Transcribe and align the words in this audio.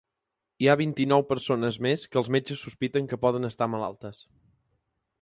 Hi 0.63 0.69
ha 0.71 0.75
vint-i-nou 0.79 1.25
persones 1.33 1.77
més 1.87 2.07
que 2.13 2.21
els 2.23 2.33
metges 2.39 2.65
sospiten 2.69 3.13
que 3.13 3.23
poden 3.27 3.49
estar 3.55 3.73
malaltes. 3.79 4.29